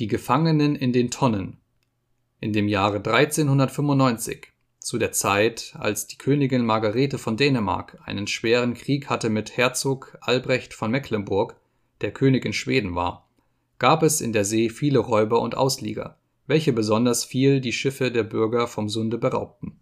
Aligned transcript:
Die 0.00 0.06
Gefangenen 0.06 0.76
in 0.76 0.92
den 0.92 1.10
Tonnen. 1.10 1.56
In 2.38 2.52
dem 2.52 2.68
Jahre 2.68 2.98
1395, 2.98 4.52
zu 4.78 4.96
der 4.96 5.10
Zeit, 5.10 5.74
als 5.76 6.06
die 6.06 6.16
Königin 6.16 6.64
Margarete 6.64 7.18
von 7.18 7.36
Dänemark 7.36 7.98
einen 8.04 8.28
schweren 8.28 8.74
Krieg 8.74 9.10
hatte 9.10 9.28
mit 9.28 9.56
Herzog 9.56 10.16
Albrecht 10.20 10.72
von 10.72 10.92
Mecklenburg, 10.92 11.56
der 12.00 12.12
König 12.12 12.44
in 12.44 12.52
Schweden 12.52 12.94
war, 12.94 13.28
gab 13.80 14.04
es 14.04 14.20
in 14.20 14.32
der 14.32 14.44
See 14.44 14.68
viele 14.68 15.00
Räuber 15.00 15.40
und 15.40 15.56
Auslieger, 15.56 16.16
welche 16.46 16.72
besonders 16.72 17.24
viel 17.24 17.60
die 17.60 17.72
Schiffe 17.72 18.12
der 18.12 18.22
Bürger 18.22 18.68
vom 18.68 18.88
Sunde 18.88 19.18
beraubten. 19.18 19.80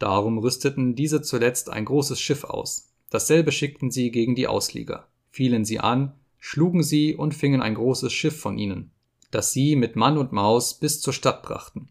Darum 0.00 0.38
rüsteten 0.38 0.96
diese 0.96 1.22
zuletzt 1.22 1.70
ein 1.70 1.84
großes 1.84 2.18
Schiff 2.18 2.42
aus, 2.42 2.92
dasselbe 3.10 3.52
schickten 3.52 3.92
sie 3.92 4.10
gegen 4.10 4.34
die 4.34 4.48
Auslieger, 4.48 5.06
fielen 5.30 5.64
sie 5.64 5.78
an, 5.78 6.14
schlugen 6.40 6.82
sie 6.82 7.14
und 7.14 7.32
fingen 7.32 7.62
ein 7.62 7.76
großes 7.76 8.12
Schiff 8.12 8.40
von 8.40 8.58
ihnen 8.58 8.91
das 9.32 9.52
sie 9.52 9.74
mit 9.74 9.96
Mann 9.96 10.18
und 10.18 10.30
Maus 10.30 10.78
bis 10.78 11.00
zur 11.00 11.12
Stadt 11.12 11.42
brachten. 11.42 11.88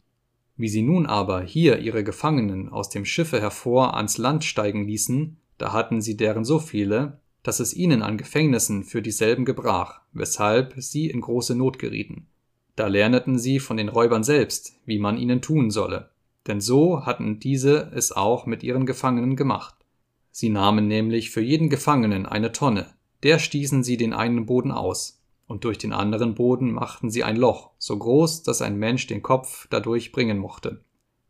Wie 0.55 0.69
sie 0.69 0.83
nun 0.83 1.07
aber 1.07 1.41
hier 1.41 1.79
ihre 1.79 2.03
Gefangenen 2.03 2.69
aus 2.69 2.89
dem 2.89 3.03
Schiffe 3.03 3.41
hervor 3.41 3.95
ans 3.97 4.17
Land 4.17 4.45
steigen 4.45 4.87
ließen, 4.87 5.37
da 5.57 5.73
hatten 5.73 6.01
sie 6.01 6.15
deren 6.15 6.45
so 6.45 6.59
viele, 6.59 7.19
dass 7.43 7.59
es 7.59 7.73
ihnen 7.73 8.03
an 8.03 8.17
Gefängnissen 8.17 8.83
für 8.83 9.01
dieselben 9.01 9.43
gebrach, 9.43 10.01
weshalb 10.13 10.75
sie 10.77 11.09
in 11.09 11.21
große 11.21 11.55
Not 11.55 11.79
gerieten. 11.79 12.27
Da 12.75 12.87
lerneten 12.87 13.39
sie 13.39 13.59
von 13.59 13.77
den 13.77 13.89
Räubern 13.89 14.23
selbst, 14.23 14.79
wie 14.85 14.99
man 14.99 15.17
ihnen 15.17 15.41
tun 15.41 15.71
solle, 15.71 16.11
denn 16.47 16.61
so 16.61 17.05
hatten 17.05 17.39
diese 17.39 17.91
es 17.95 18.11
auch 18.11 18.45
mit 18.45 18.63
ihren 18.63 18.85
Gefangenen 18.85 19.35
gemacht. 19.35 19.75
Sie 20.31 20.49
nahmen 20.49 20.87
nämlich 20.87 21.31
für 21.31 21.41
jeden 21.41 21.69
Gefangenen 21.69 22.25
eine 22.25 22.51
Tonne, 22.51 22.93
der 23.23 23.39
stießen 23.39 23.83
sie 23.83 23.97
den 23.97 24.13
einen 24.13 24.45
Boden 24.45 24.71
aus, 24.71 25.20
und 25.51 25.65
durch 25.65 25.77
den 25.77 25.91
anderen 25.91 26.33
Boden 26.33 26.71
machten 26.71 27.11
sie 27.11 27.25
ein 27.25 27.35
Loch, 27.35 27.71
so 27.77 27.97
groß, 27.97 28.43
dass 28.43 28.61
ein 28.61 28.77
Mensch 28.77 29.07
den 29.07 29.21
Kopf 29.21 29.67
dadurch 29.69 30.13
bringen 30.13 30.37
mochte. 30.37 30.81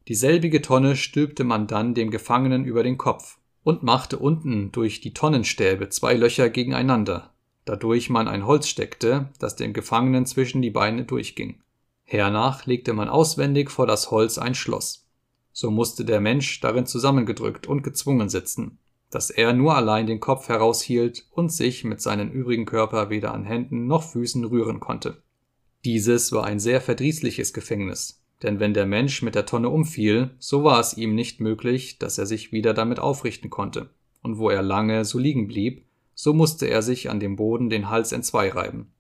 Dieselbige 0.08 0.62
Tonne 0.62 0.96
stülpte 0.96 1.44
man 1.44 1.66
dann 1.66 1.96
dem 1.96 2.12
Gefangenen 2.12 2.64
über 2.64 2.84
den 2.84 3.00
Kopf 3.00 3.40
und 3.64 3.82
machte 3.82 4.20
unten 4.20 4.72
durch 4.72 5.02
die 5.02 5.16
Tonnenstäbe 5.16 5.90
zwei 5.90 6.14
Löcher 6.14 6.52
gegeneinander, 6.52 7.34
dadurch 7.66 8.12
man 8.12 8.28
ein 8.28 8.46
Holz 8.46 8.68
steckte, 8.68 9.30
das 9.40 9.56
dem 9.56 9.74
Gefangenen 9.74 10.28
zwischen 10.28 10.62
die 10.62 10.70
Beine 10.70 11.04
durchging. 11.04 11.60
Hernach 12.04 12.68
legte 12.68 12.94
man 12.94 13.10
auswendig 13.10 13.72
vor 13.72 13.88
das 13.88 14.12
Holz 14.12 14.38
ein 14.38 14.54
Schloss. 14.54 15.08
So 15.52 15.72
musste 15.72 16.06
der 16.06 16.22
Mensch 16.22 16.60
darin 16.60 16.86
zusammengedrückt 16.86 17.66
und 17.66 17.82
gezwungen 17.82 18.30
sitzen 18.30 18.78
dass 19.12 19.30
er 19.30 19.54
nur 19.54 19.76
allein 19.76 20.08
den 20.08 20.20
Kopf 20.20 20.50
heraushielt 20.50 21.28
und 21.32 21.52
sich 21.52 21.84
mit 21.84 22.02
seinem 22.02 22.32
übrigen 22.32 22.66
Körper 22.66 23.10
weder 23.10 23.34
an 23.34 23.44
Händen 23.44 23.86
noch 23.86 24.04
Füßen 24.04 24.44
rühren 24.46 24.80
konnte. 24.80 25.22
Dieses 25.86 26.32
war 26.32 26.46
ein 26.46 26.60
sehr 26.60 26.82
verdrießliches 26.82 27.54
Gefängnis, 27.54 28.24
denn 28.42 28.60
wenn 28.60 28.74
der 28.74 28.86
Mensch 28.86 29.22
mit 29.22 29.36
der 29.36 29.46
Tonne 29.46 29.70
umfiel, 29.70 30.32
so 30.40 30.64
war 30.64 30.80
es 30.80 30.98
ihm 30.98 31.14
nicht 31.14 31.40
möglich, 31.40 32.00
dass 32.00 32.18
er 32.18 32.26
sich 32.26 32.52
wieder 32.52 32.74
damit 32.74 33.00
aufrichten 33.00 33.50
konnte, 33.50 33.90
und 34.24 34.38
wo 34.38 34.50
er 34.50 34.62
lange 34.62 35.06
so 35.06 35.20
liegen 35.20 35.48
blieb, 35.48 35.86
so 36.16 36.34
musste 36.34 36.68
er 36.68 36.82
sich 36.82 37.10
an 37.10 37.20
dem 37.20 37.36
Boden 37.36 37.70
den 37.70 37.90
Hals 37.90 38.12
entzwei 38.12 38.50
reiben. 38.50 38.92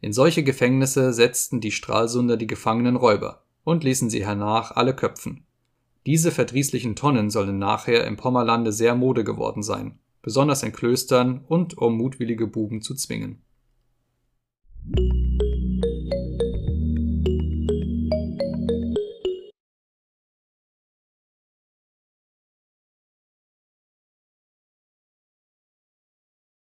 In 0.00 0.12
solche 0.12 0.44
Gefängnisse 0.44 1.12
setzten 1.12 1.60
die 1.60 1.70
Stralsunder 1.70 2.36
die 2.36 2.46
gefangenen 2.46 2.96
Räuber 2.96 3.42
und 3.64 3.82
ließen 3.82 4.10
sie 4.10 4.24
hernach 4.24 4.72
alle 4.72 4.94
köpfen, 4.94 5.44
diese 6.06 6.30
verdrießlichen 6.30 6.94
Tonnen 6.94 7.30
sollen 7.30 7.58
nachher 7.58 8.06
im 8.06 8.16
Pommerlande 8.16 8.72
sehr 8.72 8.94
Mode 8.94 9.24
geworden 9.24 9.62
sein, 9.62 9.98
besonders 10.22 10.62
in 10.62 10.72
Klöstern 10.72 11.44
und 11.46 11.76
um 11.76 11.96
mutwillige 11.96 12.46
Buben 12.46 12.80
zu 12.80 12.94
zwingen 12.94 13.42